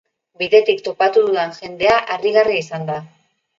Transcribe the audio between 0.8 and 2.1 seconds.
topatu dudan jendea